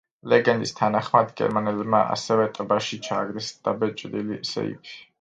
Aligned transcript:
ლეგენდის 0.31 0.71
თანახმად, 0.79 1.29
გერმანელებმა 1.41 2.01
ასევე 2.17 2.49
ტბაში 2.57 3.01
ჩააგდეს 3.11 3.55
დაბეჭდილი 3.69 4.45
სეიფი. 4.55 5.03